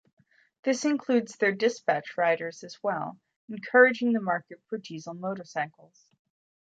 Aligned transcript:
This 0.63 0.83
includes 0.83 1.35
their 1.35 1.51
dispatch 1.51 2.17
riders 2.17 2.63
as 2.63 2.81
well, 2.81 3.19
encouraging 3.49 4.13
the 4.13 4.19
market 4.19 4.59
for 4.67 4.79
diesel 4.79 5.13
motorcycles. 5.13 6.09